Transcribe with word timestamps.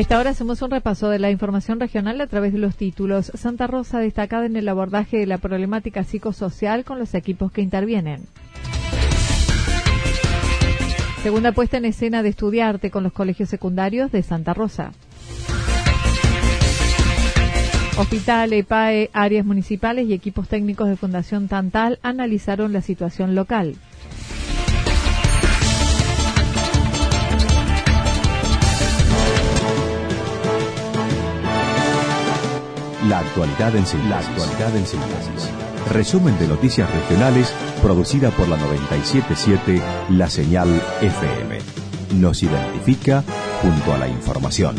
A 0.00 0.02
esta 0.02 0.18
hora 0.18 0.30
hacemos 0.30 0.62
un 0.62 0.70
repaso 0.70 1.10
de 1.10 1.18
la 1.18 1.30
información 1.30 1.78
regional 1.78 2.22
a 2.22 2.26
través 2.26 2.54
de 2.54 2.58
los 2.58 2.74
títulos. 2.74 3.30
Santa 3.34 3.66
Rosa 3.66 3.98
destacada 3.98 4.46
en 4.46 4.56
el 4.56 4.66
abordaje 4.66 5.18
de 5.18 5.26
la 5.26 5.36
problemática 5.36 6.04
psicosocial 6.04 6.86
con 6.86 6.98
los 6.98 7.12
equipos 7.12 7.52
que 7.52 7.60
intervienen. 7.60 8.22
Segunda 11.22 11.52
puesta 11.52 11.76
en 11.76 11.84
escena 11.84 12.22
de 12.22 12.30
estudiarte 12.30 12.90
con 12.90 13.02
los 13.02 13.12
colegios 13.12 13.50
secundarios 13.50 14.10
de 14.10 14.22
Santa 14.22 14.54
Rosa. 14.54 14.92
Hospital, 17.98 18.54
EPAE, 18.54 19.10
áreas 19.12 19.44
municipales 19.44 20.08
y 20.08 20.14
equipos 20.14 20.48
técnicos 20.48 20.88
de 20.88 20.96
Fundación 20.96 21.46
Tantal 21.46 21.98
analizaron 22.02 22.72
la 22.72 22.80
situación 22.80 23.34
local. 23.34 23.74
La 33.10 33.18
actualidad 33.18 33.74
en 33.74 33.84
síntesis. 33.84 35.50
Resumen 35.90 36.38
de 36.38 36.46
noticias 36.46 36.88
regionales 36.94 37.52
producida 37.82 38.30
por 38.30 38.46
la 38.46 38.56
977 38.56 39.82
La 40.10 40.30
Señal 40.30 40.68
FM. 41.00 41.58
Nos 42.20 42.40
identifica 42.44 43.24
junto 43.62 43.94
a 43.94 43.98
la 43.98 44.06
información. 44.06 44.76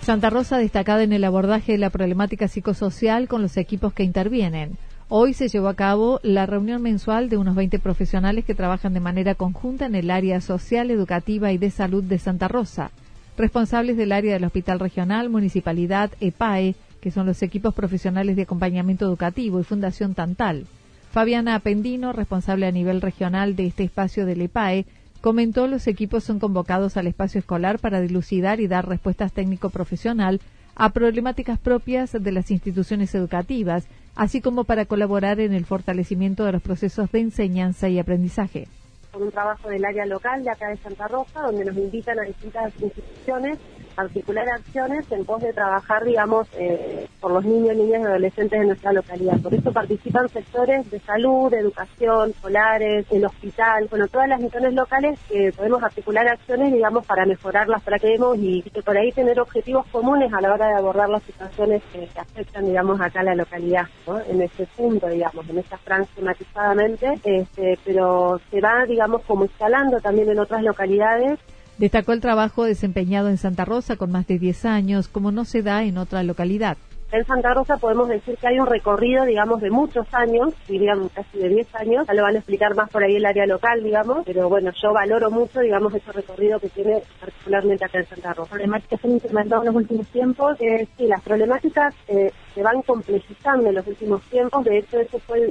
Santa 0.00 0.30
Rosa 0.30 0.56
destacada 0.56 1.02
en 1.02 1.12
el 1.12 1.24
abordaje 1.24 1.72
de 1.72 1.78
la 1.78 1.90
problemática 1.90 2.48
psicosocial 2.48 3.28
con 3.28 3.42
los 3.42 3.58
equipos 3.58 3.92
que 3.92 4.02
intervienen. 4.02 4.78
Hoy 5.12 5.34
se 5.34 5.48
llevó 5.48 5.66
a 5.66 5.74
cabo 5.74 6.20
la 6.22 6.46
reunión 6.46 6.82
mensual 6.82 7.28
de 7.28 7.36
unos 7.36 7.56
20 7.56 7.80
profesionales 7.80 8.44
que 8.44 8.54
trabajan 8.54 8.94
de 8.94 9.00
manera 9.00 9.34
conjunta 9.34 9.86
en 9.86 9.96
el 9.96 10.08
área 10.08 10.40
social, 10.40 10.88
educativa 10.88 11.50
y 11.50 11.58
de 11.58 11.72
salud 11.72 12.04
de 12.04 12.20
Santa 12.20 12.46
Rosa, 12.46 12.92
responsables 13.36 13.96
del 13.96 14.12
área 14.12 14.34
del 14.34 14.44
Hospital 14.44 14.78
Regional, 14.78 15.28
Municipalidad, 15.28 16.12
EPAE, 16.20 16.76
que 17.00 17.10
son 17.10 17.26
los 17.26 17.42
equipos 17.42 17.74
profesionales 17.74 18.36
de 18.36 18.42
acompañamiento 18.42 19.04
educativo 19.04 19.58
y 19.58 19.64
Fundación 19.64 20.14
Tantal. 20.14 20.68
Fabiana 21.10 21.56
Apendino, 21.56 22.12
responsable 22.12 22.68
a 22.68 22.70
nivel 22.70 23.00
regional 23.00 23.56
de 23.56 23.66
este 23.66 23.82
espacio 23.82 24.26
del 24.26 24.42
EPAE, 24.42 24.86
comentó 25.20 25.66
los 25.66 25.88
equipos 25.88 26.22
son 26.22 26.38
convocados 26.38 26.96
al 26.96 27.08
espacio 27.08 27.40
escolar 27.40 27.80
para 27.80 28.00
dilucidar 28.00 28.60
y 28.60 28.68
dar 28.68 28.88
respuestas 28.88 29.32
técnico-profesional 29.32 30.40
a 30.76 30.90
problemáticas 30.90 31.58
propias 31.58 32.12
de 32.12 32.30
las 32.30 32.52
instituciones 32.52 33.12
educativas 33.16 33.88
así 34.14 34.40
como 34.40 34.64
para 34.64 34.86
colaborar 34.86 35.40
en 35.40 35.52
el 35.54 35.64
fortalecimiento 35.64 36.44
de 36.44 36.52
los 36.52 36.62
procesos 36.62 37.10
de 37.12 37.20
enseñanza 37.20 37.88
y 37.88 37.98
aprendizaje. 37.98 38.68
Con 39.12 39.22
un 39.22 39.30
trabajo 39.30 39.68
del 39.68 39.84
área 39.84 40.06
local 40.06 40.44
de 40.44 40.50
acá 40.50 40.68
de 40.68 40.76
Santa 40.76 41.08
Rosa, 41.08 41.40
donde 41.42 41.64
nos 41.64 41.76
invitan 41.76 42.18
a 42.18 42.22
distintas 42.22 42.72
instituciones 42.80 43.58
articular 43.96 44.48
acciones 44.48 45.10
en 45.10 45.24
pos 45.24 45.42
de 45.42 45.52
trabajar, 45.52 46.04
digamos, 46.04 46.48
eh, 46.58 47.06
por 47.20 47.32
los 47.32 47.44
niños, 47.44 47.76
niñas 47.76 48.02
y 48.02 48.04
adolescentes 48.04 48.60
de 48.60 48.66
nuestra 48.66 48.92
localidad. 48.92 49.40
Por 49.40 49.54
eso 49.54 49.72
participan 49.72 50.28
sectores 50.28 50.90
de 50.90 51.00
salud, 51.00 51.50
de 51.50 51.58
educación, 51.58 52.30
escolares, 52.30 53.06
el 53.10 53.24
hospital, 53.24 53.86
bueno, 53.90 54.08
todas 54.08 54.28
las 54.28 54.40
misiones 54.40 54.74
locales 54.74 55.18
que 55.28 55.52
podemos 55.52 55.82
articular 55.82 56.26
acciones, 56.28 56.72
digamos, 56.72 57.06
para 57.06 57.26
mejorarlas, 57.26 57.82
para 57.82 57.98
que 57.98 58.08
demos 58.08 58.36
y, 58.38 58.62
que 58.62 58.82
por 58.82 58.96
ahí 58.96 59.12
tener 59.12 59.40
objetivos 59.40 59.86
comunes 59.88 60.32
a 60.32 60.40
la 60.40 60.52
hora 60.52 60.68
de 60.68 60.74
abordar 60.74 61.08
las 61.08 61.22
situaciones 61.22 61.82
que, 61.92 62.08
afectan, 62.18 62.66
digamos, 62.66 63.00
acá 63.00 63.20
a 63.20 63.24
la 63.24 63.34
localidad, 63.34 63.86
¿no? 64.06 64.20
En 64.20 64.42
ese 64.42 64.66
punto, 64.76 65.08
digamos, 65.08 65.48
en 65.48 65.58
esta 65.58 65.78
franja 65.78 66.10
tematizadamente, 66.14 67.14
este, 67.24 67.78
pero 67.84 68.40
se 68.50 68.60
va, 68.60 68.84
digamos, 68.86 69.22
como 69.22 69.44
instalando 69.44 70.00
también 70.00 70.28
en 70.30 70.38
otras 70.38 70.62
localidades 70.62 71.38
Destacó 71.80 72.12
el 72.12 72.20
trabajo 72.20 72.64
desempeñado 72.64 73.30
en 73.30 73.38
Santa 73.38 73.64
Rosa 73.64 73.96
con 73.96 74.12
más 74.12 74.26
de 74.26 74.38
10 74.38 74.66
años, 74.66 75.08
como 75.08 75.32
no 75.32 75.46
se 75.46 75.62
da 75.62 75.82
en 75.82 75.96
otra 75.96 76.22
localidad. 76.22 76.76
En 77.10 77.24
Santa 77.24 77.54
Rosa 77.54 77.78
podemos 77.78 78.06
decir 78.06 78.36
que 78.36 78.48
hay 78.48 78.60
un 78.60 78.66
recorrido, 78.66 79.24
digamos, 79.24 79.62
de 79.62 79.70
muchos 79.70 80.06
años, 80.12 80.52
diríamos 80.68 81.10
casi 81.12 81.38
de 81.38 81.48
10 81.48 81.74
años, 81.76 82.06
ya 82.06 82.12
lo 82.12 82.22
van 82.22 82.34
a 82.34 82.38
explicar 82.40 82.74
más 82.74 82.90
por 82.90 83.02
ahí 83.02 83.16
el 83.16 83.24
área 83.24 83.46
local, 83.46 83.82
digamos, 83.82 84.24
pero 84.26 84.50
bueno, 84.50 84.70
yo 84.72 84.92
valoro 84.92 85.30
mucho, 85.30 85.60
digamos, 85.60 85.94
ese 85.94 86.12
recorrido 86.12 86.60
que 86.60 86.68
tiene 86.68 87.02
particularmente 87.18 87.86
acá 87.86 88.00
en 88.00 88.06
Santa 88.08 88.34
Rosa. 88.34 88.50
Problemáticas 88.50 89.00
que 89.00 89.06
han 89.06 89.14
incrementado 89.14 89.62
en 89.62 89.66
los 89.68 89.76
últimos 89.76 90.06
tiempos, 90.08 90.60
eh, 90.60 90.86
sí, 90.98 91.06
las 91.06 91.22
problemáticas 91.22 91.94
eh, 92.08 92.30
se 92.54 92.62
van 92.62 92.82
complejizando 92.82 93.70
en 93.70 93.76
los 93.76 93.86
últimos 93.86 94.20
tiempos, 94.24 94.64
de 94.66 94.78
hecho, 94.80 95.00
eso 95.00 95.18
fue 95.20 95.50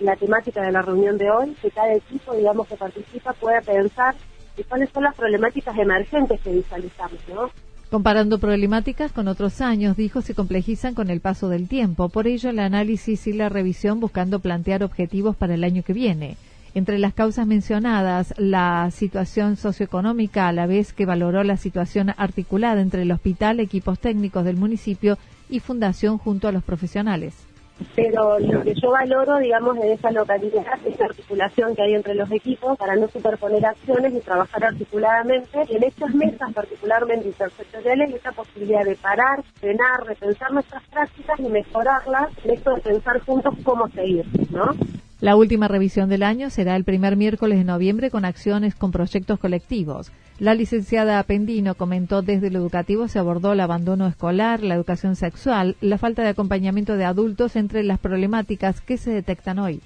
la 0.00 0.16
temática 0.16 0.62
de 0.62 0.72
la 0.72 0.82
reunión 0.82 1.16
de 1.16 1.30
hoy, 1.30 1.56
que 1.62 1.70
cada 1.70 1.94
equipo, 1.94 2.34
digamos, 2.34 2.66
que 2.66 2.74
participa 2.74 3.32
pueda 3.32 3.60
pensar 3.60 4.16
y 4.56 4.64
cuáles 4.64 4.90
son 4.90 5.04
las 5.04 5.14
problemáticas 5.14 5.76
emergentes 5.78 6.40
que 6.40 6.50
visualizamos, 6.50 7.20
¿no? 7.28 7.50
Comparando 7.90 8.38
problemáticas 8.38 9.12
con 9.12 9.28
otros 9.28 9.60
años, 9.60 9.96
dijo, 9.96 10.20
se 10.20 10.34
complejizan 10.34 10.94
con 10.94 11.08
el 11.08 11.20
paso 11.20 11.48
del 11.48 11.68
tiempo. 11.68 12.08
Por 12.08 12.26
ello, 12.26 12.50
el 12.50 12.58
análisis 12.58 13.26
y 13.28 13.32
la 13.32 13.48
revisión 13.48 14.00
buscando 14.00 14.40
plantear 14.40 14.82
objetivos 14.82 15.36
para 15.36 15.54
el 15.54 15.62
año 15.62 15.84
que 15.84 15.92
viene. 15.92 16.36
Entre 16.74 16.98
las 16.98 17.14
causas 17.14 17.46
mencionadas, 17.46 18.34
la 18.38 18.90
situación 18.90 19.56
socioeconómica, 19.56 20.48
a 20.48 20.52
la 20.52 20.66
vez 20.66 20.92
que 20.92 21.06
valoró 21.06 21.44
la 21.44 21.56
situación 21.56 22.12
articulada 22.16 22.80
entre 22.80 23.02
el 23.02 23.12
hospital, 23.12 23.60
equipos 23.60 24.00
técnicos 24.00 24.44
del 24.44 24.56
municipio 24.56 25.16
y 25.48 25.60
fundación 25.60 26.18
junto 26.18 26.48
a 26.48 26.52
los 26.52 26.64
profesionales 26.64 27.34
pero 27.94 28.38
lo 28.38 28.62
que 28.62 28.74
yo 28.74 28.90
valoro, 28.90 29.38
digamos, 29.38 29.76
de 29.76 29.92
esa 29.92 30.10
localidad 30.10 30.64
es 30.84 30.98
la 30.98 31.06
articulación 31.06 31.74
que 31.74 31.82
hay 31.82 31.94
entre 31.94 32.14
los 32.14 32.30
equipos 32.30 32.76
para 32.78 32.96
no 32.96 33.08
superponer 33.08 33.64
acciones 33.66 34.14
y 34.14 34.20
trabajar 34.20 34.64
articuladamente. 34.64 35.62
En 35.68 35.82
estas 35.82 36.14
mesas, 36.14 36.52
particularmente 36.52 37.28
intersectoriales, 37.28 38.14
esa 38.14 38.32
posibilidad 38.32 38.84
de 38.84 38.96
parar, 38.96 39.42
frenar, 39.60 40.04
repensar 40.06 40.52
nuestras 40.52 40.82
prácticas 40.88 41.38
y 41.40 41.48
mejorarlas, 41.48 42.30
en 42.44 42.50
esto 42.52 42.74
de 42.74 42.80
pensar 42.80 43.20
juntos 43.20 43.54
cómo 43.64 43.88
seguir, 43.88 44.24
¿no? 44.50 44.74
La 45.18 45.34
última 45.34 45.66
revisión 45.66 46.10
del 46.10 46.22
año 46.22 46.50
será 46.50 46.76
el 46.76 46.84
primer 46.84 47.16
miércoles 47.16 47.56
de 47.56 47.64
noviembre 47.64 48.10
con 48.10 48.26
acciones 48.26 48.74
con 48.74 48.90
proyectos 48.92 49.38
colectivos. 49.38 50.12
La 50.38 50.54
licenciada 50.54 51.18
Apendino 51.18 51.74
comentó 51.74 52.20
desde 52.20 52.50
lo 52.50 52.58
educativo 52.58 53.08
se 53.08 53.18
abordó 53.18 53.54
el 53.54 53.60
abandono 53.60 54.06
escolar, 54.06 54.62
la 54.62 54.74
educación 54.74 55.16
sexual, 55.16 55.76
la 55.80 55.96
falta 55.96 56.22
de 56.22 56.28
acompañamiento 56.28 56.98
de 56.98 57.06
adultos 57.06 57.56
entre 57.56 57.82
las 57.82 57.98
problemáticas 57.98 58.82
que 58.82 58.98
se 58.98 59.10
detectan 59.10 59.58
hoy. 59.58 59.80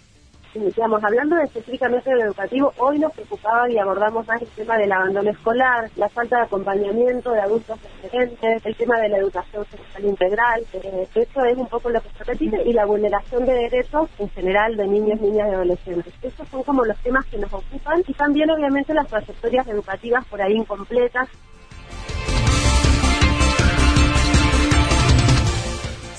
Digamos, 0.52 1.02
hablando 1.04 1.38
específicamente 1.38 2.10
del 2.10 2.22
educativo, 2.22 2.72
hoy 2.78 2.98
nos 2.98 3.12
preocupaba 3.12 3.70
y 3.70 3.78
abordamos 3.78 4.26
más 4.26 4.42
el 4.42 4.48
tema 4.48 4.76
del 4.78 4.90
abandono 4.90 5.30
escolar, 5.30 5.88
la 5.94 6.08
falta 6.08 6.38
de 6.38 6.42
acompañamiento 6.42 7.30
de 7.30 7.40
adultos 7.40 7.78
referentes, 8.02 8.66
el 8.66 8.74
tema 8.74 8.98
de 8.98 9.10
la 9.10 9.18
educación 9.18 9.64
sexual 9.66 10.04
integral, 10.04 10.64
eh, 10.72 11.06
eso 11.14 11.44
es 11.44 11.56
un 11.56 11.68
poco 11.68 11.90
lo 11.90 12.00
que 12.00 12.08
se 12.18 12.24
repite, 12.24 12.62
y 12.64 12.72
la 12.72 12.84
vulneración 12.84 13.46
de 13.46 13.52
derechos 13.52 14.10
en 14.18 14.28
general 14.30 14.76
de 14.76 14.88
niños, 14.88 15.20
niñas 15.20 15.48
y 15.50 15.54
adolescentes. 15.54 16.14
Esos 16.20 16.48
son 16.48 16.64
como 16.64 16.84
los 16.84 16.98
temas 16.98 17.24
que 17.26 17.38
nos 17.38 17.52
ocupan 17.52 18.02
y 18.08 18.14
también 18.14 18.50
obviamente 18.50 18.92
las 18.92 19.06
trayectorias 19.06 19.68
educativas 19.68 20.24
por 20.26 20.42
ahí 20.42 20.54
incompletas 20.54 21.28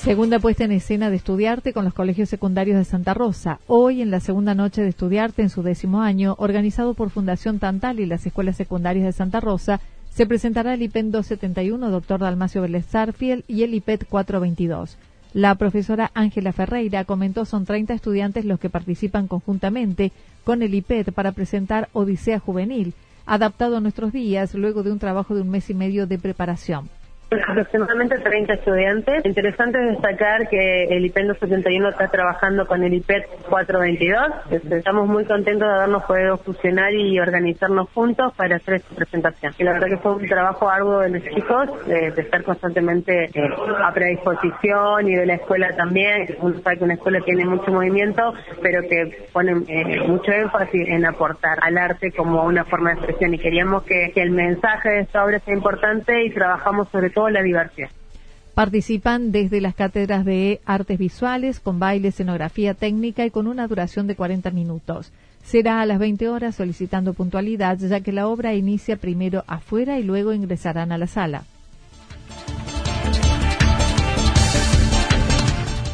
Segunda 0.02 0.40
puesta 0.40 0.64
en 0.64 0.72
escena 0.72 1.10
de 1.10 1.16
Estudiarte 1.16 1.72
con 1.72 1.84
los 1.84 1.94
colegios 1.94 2.28
secundarios 2.28 2.76
de 2.76 2.84
Santa 2.84 3.14
Rosa. 3.14 3.60
Hoy, 3.68 4.02
en 4.02 4.10
la 4.10 4.18
segunda 4.18 4.52
noche 4.52 4.82
de 4.82 4.88
Estudiarte 4.88 5.42
en 5.42 5.48
su 5.48 5.62
décimo 5.62 6.00
año, 6.02 6.34
organizado 6.38 6.94
por 6.94 7.10
Fundación 7.10 7.60
Tantal 7.60 8.00
y 8.00 8.06
las 8.06 8.26
escuelas 8.26 8.56
secundarias 8.56 9.04
de 9.04 9.12
Santa 9.12 9.38
Rosa, 9.38 9.78
se 10.10 10.26
presentará 10.26 10.74
el 10.74 10.82
IPEN 10.82 11.12
271, 11.12 11.88
doctor 11.88 12.18
Dalmacio 12.18 12.62
Vélez 12.62 12.84
Sarfiel, 12.86 13.44
y 13.46 13.62
el 13.62 13.74
IPET 13.74 14.08
422. 14.08 14.98
La 15.34 15.54
profesora 15.54 16.10
Ángela 16.14 16.52
Ferreira 16.52 17.04
comentó 17.04 17.44
son 17.44 17.64
30 17.64 17.94
estudiantes 17.94 18.44
los 18.44 18.58
que 18.58 18.70
participan 18.70 19.28
conjuntamente 19.28 20.10
con 20.42 20.62
el 20.62 20.74
IPET 20.74 21.12
para 21.12 21.30
presentar 21.30 21.88
Odisea 21.92 22.40
Juvenil, 22.40 22.94
adaptado 23.24 23.76
a 23.76 23.80
nuestros 23.80 24.12
días 24.12 24.52
luego 24.54 24.82
de 24.82 24.90
un 24.90 24.98
trabajo 24.98 25.36
de 25.36 25.42
un 25.42 25.50
mes 25.50 25.70
y 25.70 25.74
medio 25.74 26.08
de 26.08 26.18
preparación 26.18 26.90
aproximadamente 27.48 28.18
30 28.18 28.54
estudiantes. 28.54 29.24
Interesante 29.24 29.78
destacar 29.78 30.48
que 30.48 30.84
el 30.84 31.04
IPET 31.06 31.28
271 31.28 31.88
está 31.90 32.08
trabajando 32.08 32.66
con 32.66 32.82
el 32.82 32.94
IPET 32.94 33.26
422. 33.48 34.72
Estamos 34.72 35.08
muy 35.08 35.24
contentos 35.24 35.68
de 35.68 35.74
habernos 35.74 36.04
podido 36.04 36.36
fusionar 36.38 36.92
y 36.94 37.18
organizarnos 37.18 37.88
juntos 37.90 38.32
para 38.36 38.56
hacer 38.56 38.74
esta 38.74 38.94
presentación. 38.94 39.54
Y 39.58 39.64
la 39.64 39.72
verdad 39.72 39.88
que 39.88 39.96
fue 39.98 40.14
un 40.14 40.26
trabajo 40.26 40.68
arduo 40.68 41.00
de 41.00 41.10
los 41.10 41.22
chicos, 41.24 41.86
de, 41.86 42.08
estar 42.08 42.42
constantemente 42.44 43.24
eh, 43.24 43.50
a 43.82 43.92
predisposición 43.92 45.08
y 45.08 45.14
de 45.14 45.26
la 45.26 45.34
escuela 45.34 45.74
también. 45.76 46.36
Uno 46.40 46.58
sabe 46.60 46.78
que 46.78 46.84
una 46.84 46.94
escuela 46.94 47.20
tiene 47.20 47.44
mucho 47.44 47.70
movimiento, 47.70 48.34
pero 48.60 48.82
que 48.82 49.26
pone 49.32 49.52
eh, 49.68 50.00
mucho 50.06 50.32
énfasis 50.32 50.88
en 50.88 51.04
aportar 51.06 51.58
al 51.62 51.78
arte 51.78 52.12
como 52.12 52.44
una 52.44 52.64
forma 52.64 52.90
de 52.90 52.96
expresión. 52.96 53.34
Y 53.34 53.38
queríamos 53.38 53.82
que, 53.84 54.12
que 54.14 54.22
el 54.22 54.30
mensaje 54.30 54.88
de 54.88 55.00
esta 55.00 55.24
obra 55.24 55.38
sea 55.40 55.54
importante 55.54 56.24
y 56.24 56.30
trabajamos 56.30 56.88
sobre 56.90 57.10
todo 57.10 57.21
la 57.30 57.42
diversidad. 57.42 57.90
Participan 58.54 59.32
desde 59.32 59.62
las 59.62 59.74
cátedras 59.74 60.26
de 60.26 60.60
artes 60.66 60.98
visuales, 60.98 61.58
con 61.58 61.78
baile, 61.78 62.08
escenografía 62.08 62.74
técnica 62.74 63.24
y 63.24 63.30
con 63.30 63.46
una 63.46 63.66
duración 63.66 64.06
de 64.06 64.14
40 64.14 64.50
minutos. 64.50 65.10
Será 65.42 65.80
a 65.80 65.86
las 65.86 65.98
20 65.98 66.28
horas 66.28 66.54
solicitando 66.54 67.14
puntualidad, 67.14 67.78
ya 67.78 68.00
que 68.00 68.12
la 68.12 68.28
obra 68.28 68.54
inicia 68.54 68.96
primero 68.96 69.42
afuera 69.46 69.98
y 69.98 70.02
luego 70.02 70.32
ingresarán 70.32 70.92
a 70.92 70.98
la 70.98 71.06
sala. 71.06 71.44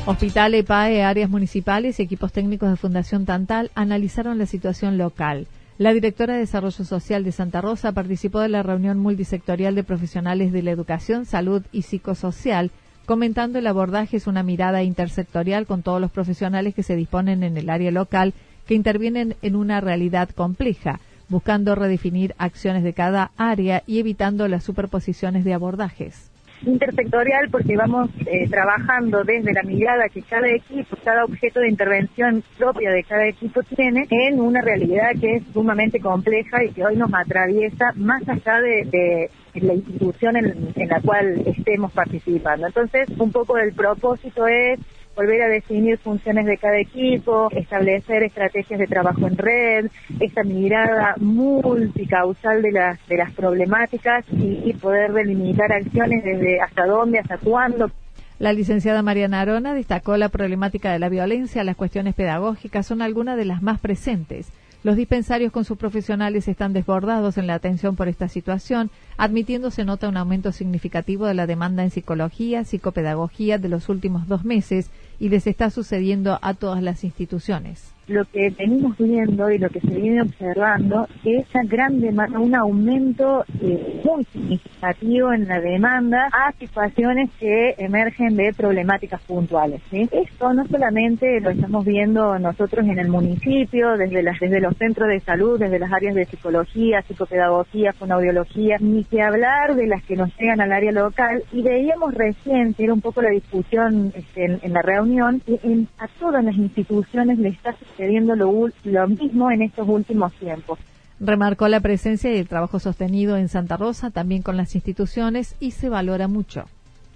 Hospital 0.04 0.54
EPAE, 0.54 1.02
áreas 1.02 1.28
municipales 1.28 2.00
y 2.00 2.02
equipos 2.02 2.32
técnicos 2.32 2.70
de 2.70 2.76
Fundación 2.76 3.26
Tantal 3.26 3.70
analizaron 3.74 4.38
la 4.38 4.46
situación 4.46 4.96
local. 4.96 5.46
La 5.78 5.92
directora 5.92 6.34
de 6.34 6.40
Desarrollo 6.40 6.84
Social 6.84 7.22
de 7.22 7.30
Santa 7.30 7.60
Rosa 7.60 7.92
participó 7.92 8.40
de 8.40 8.48
la 8.48 8.64
reunión 8.64 8.98
multisectorial 8.98 9.76
de 9.76 9.84
profesionales 9.84 10.50
de 10.50 10.64
la 10.64 10.72
educación, 10.72 11.24
salud 11.24 11.62
y 11.70 11.82
psicosocial, 11.82 12.72
comentando 13.06 13.60
el 13.60 13.66
abordaje 13.68 14.16
es 14.16 14.26
una 14.26 14.42
mirada 14.42 14.82
intersectorial 14.82 15.66
con 15.66 15.84
todos 15.84 16.00
los 16.00 16.10
profesionales 16.10 16.74
que 16.74 16.82
se 16.82 16.96
disponen 16.96 17.44
en 17.44 17.56
el 17.56 17.70
área 17.70 17.92
local 17.92 18.34
que 18.66 18.74
intervienen 18.74 19.36
en 19.40 19.54
una 19.54 19.80
realidad 19.80 20.30
compleja, 20.30 20.98
buscando 21.28 21.76
redefinir 21.76 22.34
acciones 22.38 22.82
de 22.82 22.92
cada 22.92 23.30
área 23.36 23.84
y 23.86 24.00
evitando 24.00 24.48
las 24.48 24.64
superposiciones 24.64 25.44
de 25.44 25.54
abordajes 25.54 26.27
intersectorial 26.66 27.48
porque 27.50 27.76
vamos 27.76 28.10
eh, 28.26 28.48
trabajando 28.48 29.24
desde 29.24 29.52
la 29.52 29.62
mirada 29.62 30.08
que 30.08 30.22
cada 30.22 30.48
equipo, 30.48 30.96
cada 31.04 31.24
objeto 31.24 31.60
de 31.60 31.68
intervención 31.68 32.42
propia 32.56 32.90
de 32.90 33.04
cada 33.04 33.26
equipo 33.26 33.62
tiene 33.62 34.06
en 34.10 34.40
una 34.40 34.60
realidad 34.60 35.10
que 35.20 35.36
es 35.36 35.42
sumamente 35.52 36.00
compleja 36.00 36.64
y 36.64 36.70
que 36.70 36.84
hoy 36.84 36.96
nos 36.96 37.12
atraviesa 37.12 37.92
más 37.96 38.28
allá 38.28 38.60
de, 38.60 39.30
la 39.54 39.74
institución 39.74 40.36
en, 40.36 40.88
la 40.88 41.00
cual 41.00 41.42
estemos 41.46 41.90
participando. 41.90 42.68
Entonces, 42.68 43.08
un 43.18 43.32
poco 43.32 43.58
el 43.58 43.72
propósito 43.72 44.46
es 44.46 44.78
volver 45.18 45.42
a 45.42 45.48
definir 45.48 45.98
funciones 45.98 46.46
de 46.46 46.56
cada 46.58 46.78
equipo, 46.78 47.48
establecer 47.50 48.22
estrategias 48.22 48.78
de 48.78 48.86
trabajo 48.86 49.26
en 49.26 49.36
red, 49.36 49.90
esa 50.20 50.44
mirada 50.44 51.16
multicausal 51.18 52.62
de 52.62 52.70
las, 52.70 53.04
de 53.08 53.16
las 53.16 53.32
problemáticas 53.32 54.24
y, 54.30 54.72
poder 54.74 55.12
delimitar 55.12 55.72
acciones 55.72 56.22
desde 56.22 56.60
hasta 56.60 56.86
dónde, 56.86 57.18
hasta 57.18 57.36
cuándo. 57.38 57.90
La 58.38 58.52
licenciada 58.52 59.02
Mariana 59.02 59.40
Arona 59.40 59.74
destacó 59.74 60.16
la 60.16 60.28
problemática 60.28 60.92
de 60.92 61.00
la 61.00 61.08
violencia, 61.08 61.64
las 61.64 61.74
cuestiones 61.74 62.14
pedagógicas 62.14 62.86
son 62.86 63.02
algunas 63.02 63.36
de 63.36 63.44
las 63.44 63.60
más 63.60 63.80
presentes. 63.80 64.52
Los 64.84 64.94
dispensarios 64.94 65.50
con 65.50 65.64
sus 65.64 65.76
profesionales 65.76 66.46
están 66.46 66.72
desbordados 66.72 67.36
en 67.36 67.48
la 67.48 67.54
atención 67.54 67.96
por 67.96 68.06
esta 68.06 68.28
situación, 68.28 68.90
admitiendo 69.16 69.72
se 69.72 69.84
nota 69.84 70.08
un 70.08 70.16
aumento 70.16 70.52
significativo 70.52 71.26
de 71.26 71.34
la 71.34 71.48
demanda 71.48 71.82
en 71.82 71.90
psicología, 71.90 72.62
psicopedagogía 72.62 73.58
de 73.58 73.68
los 73.68 73.88
últimos 73.88 74.28
dos 74.28 74.44
meses 74.44 74.92
y 75.20 75.28
les 75.28 75.46
está 75.46 75.70
sucediendo 75.70 76.38
a 76.42 76.54
todas 76.54 76.82
las 76.82 77.04
instituciones 77.04 77.92
lo 78.08 78.24
que 78.24 78.50
venimos 78.50 78.96
viendo 78.98 79.50
y 79.50 79.58
lo 79.58 79.68
que 79.68 79.80
se 79.80 79.94
viene 79.94 80.22
observando 80.22 81.06
es 81.24 81.46
esa 81.46 81.62
gran 81.64 82.00
demanda, 82.00 82.38
un 82.38 82.54
aumento 82.54 83.44
eh, 83.62 84.00
muy 84.04 84.24
significativo 84.24 85.32
en 85.32 85.46
la 85.46 85.60
demanda 85.60 86.28
a 86.32 86.52
situaciones 86.52 87.30
que 87.38 87.74
emergen 87.78 88.36
de 88.36 88.52
problemáticas 88.52 89.20
puntuales. 89.22 89.80
Esto 89.92 90.52
no 90.54 90.66
solamente 90.66 91.40
lo 91.40 91.50
estamos 91.50 91.84
viendo 91.84 92.38
nosotros 92.38 92.86
en 92.86 92.98
el 92.98 93.08
municipio, 93.08 93.96
desde, 93.96 94.22
las, 94.22 94.38
desde 94.40 94.60
los 94.60 94.76
centros 94.76 95.08
de 95.08 95.20
salud, 95.20 95.58
desde 95.58 95.78
las 95.78 95.92
áreas 95.92 96.14
de 96.14 96.24
psicología, 96.24 97.02
psicopedagogía, 97.02 97.92
fonoaudiología, 97.92 98.76
ni 98.80 99.04
que 99.04 99.22
hablar 99.22 99.74
de 99.74 99.86
las 99.86 100.02
que 100.04 100.16
nos 100.16 100.34
llegan 100.38 100.60
al 100.60 100.72
área 100.72 100.92
local. 100.92 101.42
Y 101.52 101.62
veíamos 101.62 102.14
recién, 102.14 102.74
era 102.78 102.92
un 102.92 103.00
poco 103.00 103.22
la 103.22 103.30
discusión 103.30 104.12
este, 104.14 104.58
en, 104.62 104.72
la 104.72 104.82
reunión, 104.82 105.40
que 105.40 105.58
en, 105.62 105.88
a 105.98 106.08
todas 106.18 106.44
las 106.44 106.56
instituciones 106.56 107.38
le 107.38 107.48
está 107.48 107.74
sucediendo 107.98 108.36
lo, 108.36 108.68
lo 108.84 109.08
mismo 109.08 109.50
en 109.50 109.62
estos 109.62 109.88
últimos 109.88 110.32
tiempos. 110.34 110.78
Remarcó 111.18 111.66
la 111.66 111.80
presencia 111.80 112.32
y 112.32 112.38
el 112.38 112.46
trabajo 112.46 112.78
sostenido 112.78 113.36
en 113.36 113.48
Santa 113.48 113.76
Rosa, 113.76 114.10
también 114.10 114.42
con 114.42 114.56
las 114.56 114.76
instituciones, 114.76 115.56
y 115.58 115.72
se 115.72 115.88
valora 115.88 116.28
mucho. 116.28 116.64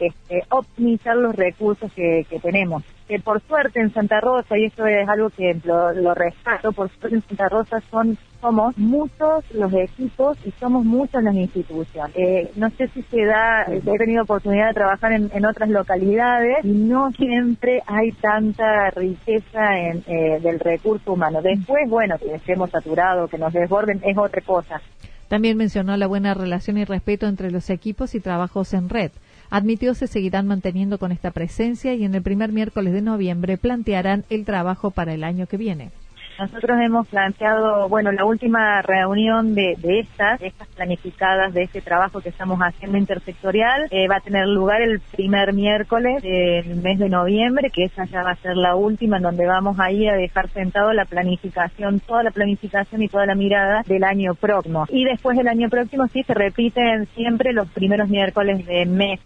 Este, 0.01 0.43
optimizar 0.51 1.17
los 1.17 1.37
recursos 1.37 1.93
que, 1.93 2.27
tenemos. 2.43 2.83
Que 3.13 3.19
por 3.21 3.43
suerte 3.43 3.79
en 3.79 3.93
Santa 3.93 4.23
Rosa, 4.23 4.57
y 4.57 4.65
esto 4.65 4.87
es 4.87 5.07
algo 5.07 5.29
que 5.29 5.55
lo, 5.65 5.93
lo 5.93 6.15
rescato, 6.15 6.73
por 6.73 6.89
suerte 6.89 7.17
en 7.17 7.23
Santa 7.23 7.47
Rosa 7.51 7.83
son 7.91 8.17
somos 8.41 8.79
muchos 8.79 9.45
los 9.53 9.71
equipos 9.75 10.39
y 10.47 10.51
somos 10.53 10.83
muchas 10.83 11.23
las 11.23 11.35
instituciones. 11.35 12.17
Eh, 12.17 12.51
no 12.57 12.71
sé 12.71 12.89
si 12.89 13.03
se 13.03 13.27
da, 13.27 13.67
he 13.69 13.83
tenido 13.99 14.23
oportunidad 14.23 14.69
de 14.69 14.73
trabajar 14.73 15.13
en, 15.13 15.45
otras 15.45 15.69
localidades 15.69 16.65
y 16.65 16.73
no 16.73 17.11
siempre 17.11 17.83
hay 17.87 18.13
tanta 18.13 18.89
riqueza 18.97 19.79
en, 19.79 20.03
eh, 20.07 20.41
del 20.41 20.59
recurso 20.59 21.13
humano. 21.13 21.43
Después, 21.43 21.83
bueno, 21.87 22.17
que 22.19 22.35
estemos 22.35 22.71
saturados, 22.71 23.29
que 23.29 23.37
nos 23.37 23.53
desborden, 23.53 24.01
es 24.07 24.17
otra 24.17 24.41
cosa. 24.41 24.81
También 25.29 25.59
mencionó 25.59 25.99
la 25.99 26.07
buena 26.07 26.33
relación 26.33 26.79
y 26.79 26.87
respeto 26.87 27.27
entre 27.27 27.51
los 27.51 27.69
equipos 27.69 28.15
y 28.15 28.21
trabajos 28.21 28.73
en 28.73 28.89
red. 28.89 29.13
Admitió 29.53 29.93
se 29.93 30.07
seguirán 30.07 30.47
manteniendo 30.47 30.97
con 30.97 31.13
esta 31.13 31.31
presencia 31.31 31.93
y 31.93 32.07
en 32.07 32.15
el 32.15 32.23
primer 32.23 32.53
miércoles 32.53 32.95
de 32.95 33.03
noviembre 33.03 33.59
plantearán 33.59 34.25
el 34.31 34.47
trabajo 34.47 34.91
para 34.91 35.13
el 35.13 35.23
año 35.23 35.47
que 35.47 35.59
viene. 35.59 35.91
Nosotros 36.39 36.79
hemos 36.81 37.07
planteado, 37.09 37.87
bueno, 37.91 38.13
la 38.13 38.25
última 38.25 38.81
reunión 38.81 39.55
de, 39.55 39.77
estas, 39.83 40.41
estas 40.41 40.67
planificadas 40.69 41.53
de 41.53 41.65
este 41.65 41.83
trabajo 41.83 42.23
que 42.23 42.31
estamos 42.31 42.59
haciendo 42.61 42.97
intersectorial, 42.97 43.89
eh, 43.91 44.09
va 44.09 44.17
a 44.17 44.21
tener 44.21 44.47
lugar 44.47 44.81
el 44.81 45.01
primer 45.01 45.53
miércoles 45.53 46.23
del 46.23 46.77
mes 46.77 46.99
de 46.99 47.11
noviembre, 47.11 47.69
que 47.69 47.85
esa 47.85 48.07
ya 48.07 48.23
va 48.23 48.31
a 48.31 48.37
ser 48.37 48.57
la 48.57 48.75
última, 48.75 49.19
en 49.19 49.25
donde 49.25 49.47
vamos 49.47 49.79
ahí 49.79 50.09
a 50.09 50.15
dejar 50.15 50.49
sentado 50.49 50.95
la 50.95 51.05
planificación, 51.05 52.01
toda 52.01 52.23
la 52.23 52.31
planificación 52.31 53.03
y 53.03 53.09
toda 53.09 53.27
la 53.27 53.35
mirada 53.35 53.83
del 53.87 54.05
año 54.05 54.35
próximo. 54.35 54.87
Y 54.89 55.05
después 55.05 55.37
del 55.37 55.49
año 55.49 55.69
próximo 55.69 56.09
sí 56.09 56.23
se 56.23 56.33
repiten 56.33 57.05
siempre 57.15 57.53
los 57.53 57.69
primeros 57.69 58.09
miércoles 58.09 58.65
de 58.65 58.87
mes. 58.87 59.21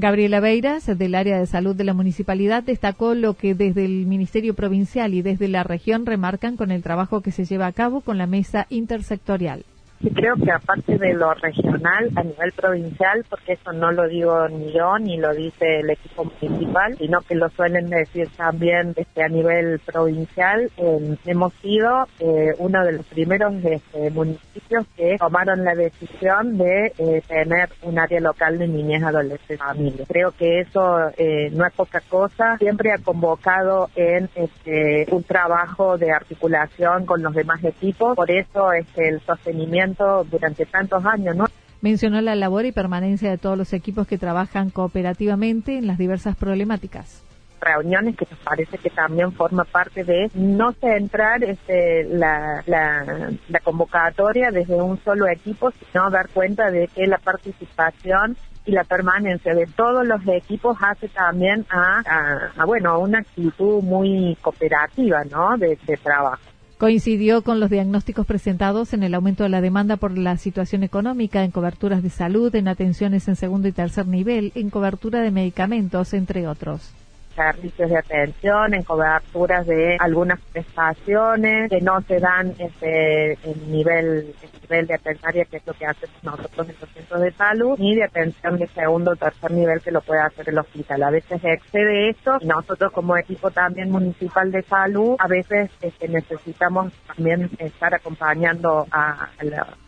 Gabriela 0.00 0.38
Beiras, 0.38 0.86
del 0.86 1.16
área 1.16 1.40
de 1.40 1.46
salud 1.46 1.74
de 1.74 1.82
la 1.82 1.92
municipalidad, 1.92 2.62
destacó 2.62 3.14
lo 3.14 3.34
que 3.34 3.56
desde 3.56 3.84
el 3.84 4.06
Ministerio 4.06 4.54
Provincial 4.54 5.12
y 5.12 5.22
desde 5.22 5.48
la 5.48 5.64
región 5.64 6.06
remarcan 6.06 6.56
con 6.56 6.70
el 6.70 6.84
trabajo 6.84 7.20
que 7.20 7.32
se 7.32 7.44
lleva 7.44 7.66
a 7.66 7.72
cabo 7.72 8.00
con 8.00 8.16
la 8.16 8.28
mesa 8.28 8.68
intersectorial. 8.70 9.64
Sí, 10.00 10.10
creo 10.10 10.36
que 10.36 10.52
aparte 10.52 10.96
de 10.96 11.12
lo 11.14 11.34
regional, 11.34 12.10
a 12.14 12.22
nivel 12.22 12.52
provincial, 12.52 13.24
porque 13.28 13.54
eso 13.54 13.72
no 13.72 13.90
lo 13.90 14.06
digo 14.06 14.48
ni 14.48 14.72
yo 14.72 14.96
ni 14.98 15.16
lo 15.16 15.34
dice 15.34 15.80
el 15.80 15.90
equipo 15.90 16.30
municipal, 16.40 16.96
sino 16.96 17.20
que 17.22 17.34
lo 17.34 17.48
suelen 17.48 17.90
decir 17.90 18.28
también 18.36 18.92
este, 18.94 19.24
a 19.24 19.28
nivel 19.28 19.80
provincial, 19.80 20.70
eh, 20.76 21.16
hemos 21.26 21.52
sido 21.54 22.06
eh, 22.20 22.54
uno 22.58 22.84
de 22.84 22.92
los 22.92 23.06
primeros 23.06 23.52
este, 23.64 24.10
municipios 24.10 24.86
que 24.96 25.16
tomaron 25.18 25.64
la 25.64 25.74
decisión 25.74 26.58
de 26.58 26.92
eh, 26.96 27.22
tener 27.26 27.70
un 27.82 27.98
área 27.98 28.20
local 28.20 28.56
de 28.58 28.68
niñez, 28.68 29.02
adolescentes, 29.02 29.58
familias. 29.58 30.06
Creo 30.08 30.30
que 30.30 30.60
eso 30.60 31.10
no 31.52 31.66
es 31.66 31.72
poca 31.74 32.00
cosa, 32.08 32.56
siempre 32.58 32.92
ha 32.92 32.98
convocado 32.98 33.90
en 33.96 34.28
este, 34.36 35.06
un 35.10 35.24
trabajo 35.24 35.98
de 35.98 36.12
articulación 36.12 37.04
con 37.04 37.22
los 37.22 37.34
demás 37.34 37.64
equipos, 37.64 38.14
por 38.14 38.30
eso 38.30 38.72
este, 38.72 39.08
el 39.08 39.20
sostenimiento 39.20 39.87
durante 40.30 40.66
tantos 40.66 41.04
años, 41.04 41.36
¿no? 41.36 41.46
Mencionó 41.80 42.20
la 42.20 42.34
labor 42.34 42.64
y 42.64 42.72
permanencia 42.72 43.30
de 43.30 43.38
todos 43.38 43.56
los 43.56 43.72
equipos 43.72 44.06
que 44.08 44.18
trabajan 44.18 44.70
cooperativamente 44.70 45.78
en 45.78 45.86
las 45.86 45.96
diversas 45.96 46.34
problemáticas. 46.34 47.22
Reuniones 47.60 48.16
que 48.16 48.26
nos 48.30 48.38
parece 48.40 48.78
que 48.78 48.90
también 48.90 49.32
forma 49.32 49.64
parte 49.64 50.02
de 50.04 50.30
no 50.34 50.72
centrar 50.72 51.42
este, 51.44 52.04
la, 52.04 52.62
la, 52.66 53.60
convocatoria 53.62 54.50
desde 54.50 54.74
un 54.80 54.98
solo 55.02 55.28
equipo, 55.28 55.70
sino 55.70 56.10
dar 56.10 56.28
cuenta 56.28 56.70
de 56.70 56.88
que 56.88 57.06
la 57.06 57.18
participación 57.18 58.36
y 58.64 58.72
la 58.72 58.84
permanencia 58.84 59.54
de 59.54 59.66
todos 59.66 60.06
los 60.06 60.20
equipos 60.28 60.76
hace 60.80 61.08
también 61.08 61.64
a, 61.70 62.50
a, 62.56 62.64
bueno 62.64 62.90
a 62.90 62.98
una 62.98 63.20
actitud 63.20 63.82
muy 63.82 64.36
cooperativa 64.42 65.24
no 65.24 65.56
de 65.56 65.76
trabajo 66.02 66.47
Coincidió 66.78 67.42
con 67.42 67.58
los 67.58 67.70
diagnósticos 67.70 68.24
presentados 68.24 68.92
en 68.92 69.02
el 69.02 69.12
aumento 69.14 69.42
de 69.42 69.48
la 69.48 69.60
demanda 69.60 69.96
por 69.96 70.16
la 70.16 70.36
situación 70.36 70.84
económica, 70.84 71.42
en 71.42 71.50
coberturas 71.50 72.04
de 72.04 72.10
salud, 72.10 72.54
en 72.54 72.68
atenciones 72.68 73.26
en 73.26 73.34
segundo 73.34 73.66
y 73.66 73.72
tercer 73.72 74.06
nivel, 74.06 74.52
en 74.54 74.70
cobertura 74.70 75.20
de 75.20 75.32
medicamentos, 75.32 76.14
entre 76.14 76.46
otros 76.46 76.92
servicios 77.38 77.88
de 77.88 77.98
atención, 77.98 78.74
en 78.74 78.82
coberturas 78.82 79.64
de 79.66 79.96
algunas 80.00 80.40
prestaciones 80.52 81.70
que 81.70 81.80
no 81.80 82.00
se 82.02 82.18
dan 82.18 82.52
este, 82.58 83.32
el 83.32 83.70
nivel, 83.70 84.34
el 84.42 84.60
nivel 84.62 84.86
de 84.88 84.94
atención 84.94 85.46
que 85.48 85.56
es 85.56 85.66
lo 85.66 85.72
que 85.74 85.86
hacemos 85.86 86.24
nosotros 86.24 86.68
en 86.68 86.76
los 86.80 86.90
centros 86.90 87.20
de 87.20 87.32
salud, 87.32 87.78
ni 87.78 87.94
de 87.94 88.04
atención 88.04 88.58
de 88.58 88.66
segundo 88.68 89.12
o 89.12 89.16
tercer 89.16 89.52
nivel 89.52 89.80
que 89.80 89.92
lo 89.92 90.00
puede 90.00 90.20
hacer 90.20 90.48
el 90.48 90.58
hospital. 90.58 91.02
A 91.02 91.10
veces 91.10 91.40
excede 91.44 92.10
esto 92.10 92.38
nosotros 92.42 92.92
como 92.92 93.16
equipo 93.16 93.50
también 93.50 93.90
municipal 93.90 94.50
de 94.50 94.62
salud, 94.62 95.16
a 95.18 95.28
veces 95.28 95.70
este, 95.80 96.08
necesitamos 96.08 96.92
también 97.06 97.50
estar 97.58 97.94
acompañando 97.94 98.86
a, 98.90 99.28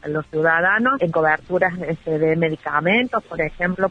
los 0.07 0.27
ciudadanos 0.27 1.01
en 1.01 1.11
coberturas 1.11 1.73
este, 1.87 2.19
de 2.19 2.37
medicamentos, 2.37 3.23
por 3.25 3.41
ejemplo, 3.41 3.91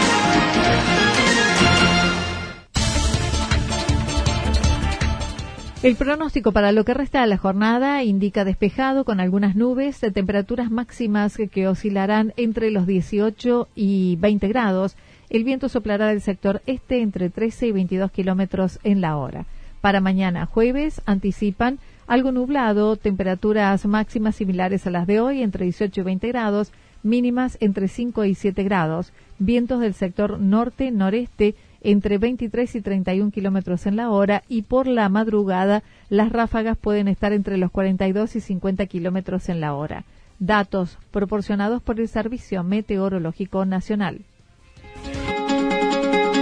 El 5.83 5.95
pronóstico 5.95 6.51
para 6.51 6.71
lo 6.71 6.85
que 6.85 6.93
resta 6.93 7.21
de 7.21 7.27
la 7.27 7.39
jornada 7.39 8.03
indica 8.03 8.45
despejado 8.45 9.03
con 9.03 9.19
algunas 9.19 9.55
nubes, 9.55 9.99
de 9.99 10.11
temperaturas 10.11 10.69
máximas 10.69 11.35
que, 11.51 11.67
oscilarán 11.67 12.33
entre 12.37 12.69
los 12.69 12.85
18 12.85 13.67
y 13.73 14.15
20 14.17 14.47
grados. 14.47 14.95
El 15.31 15.43
viento 15.43 15.69
soplará 15.69 16.05
del 16.05 16.21
sector 16.21 16.61
este 16.67 17.01
entre 17.01 17.31
13 17.31 17.65
y 17.65 17.71
22 17.71 18.11
kilómetros 18.11 18.79
en 18.83 19.01
la 19.01 19.17
hora. 19.17 19.47
Para 19.81 20.01
mañana 20.01 20.45
jueves 20.45 21.01
anticipan 21.07 21.79
algo 22.05 22.31
nublado, 22.31 22.95
temperaturas 22.95 23.83
máximas 23.87 24.35
similares 24.35 24.85
a 24.85 24.91
las 24.91 25.07
de 25.07 25.19
hoy 25.19 25.41
entre 25.41 25.65
18 25.65 25.99
y 25.99 26.03
20 26.03 26.27
grados, 26.27 26.71
mínimas 27.01 27.57
entre 27.59 27.87
5 27.87 28.25
y 28.25 28.35
7 28.35 28.63
grados, 28.63 29.13
vientos 29.39 29.79
del 29.79 29.95
sector 29.95 30.39
norte-noreste 30.39 31.55
entre 31.81 32.17
23 32.17 32.75
y 32.75 32.81
31 32.81 33.31
kilómetros 33.31 33.85
en 33.85 33.95
la 33.95 34.09
hora 34.09 34.43
y 34.47 34.63
por 34.63 34.87
la 34.87 35.09
madrugada 35.09 35.83
las 36.09 36.31
ráfagas 36.31 36.77
pueden 36.77 37.07
estar 37.07 37.33
entre 37.33 37.57
los 37.57 37.71
42 37.71 38.35
y 38.35 38.41
50 38.41 38.85
kilómetros 38.85 39.49
en 39.49 39.61
la 39.61 39.73
hora. 39.73 40.05
Datos 40.39 40.97
proporcionados 41.11 41.81
por 41.81 41.99
el 41.99 42.07
Servicio 42.07 42.63
Meteorológico 42.63 43.65
Nacional. 43.65 44.21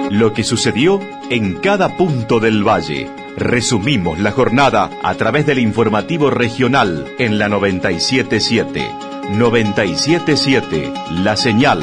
Lo 0.10 0.34
que 0.34 0.44
sucedió 0.44 1.00
en 1.30 1.56
cada 1.56 1.96
punto 1.96 2.40
del 2.40 2.68
valle. 2.68 3.08
Resumimos 3.38 4.20
la 4.20 4.32
jornada 4.32 4.90
a 5.04 5.14
través 5.16 5.46
del 5.46 5.60
informativo 5.60 6.30
regional 6.32 7.06
en 7.20 7.38
la 7.38 7.48
977. 7.48 9.10
977, 9.38 10.92
la 11.24 11.36
señal 11.36 11.80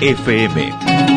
FM. 0.00 1.09